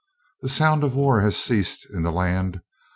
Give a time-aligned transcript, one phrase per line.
[0.41, 2.61] The sound of war had ceased in the land.